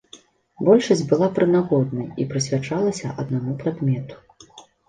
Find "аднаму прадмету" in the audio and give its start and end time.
3.25-4.15